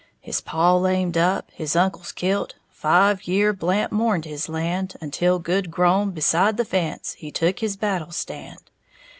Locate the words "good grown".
5.37-6.09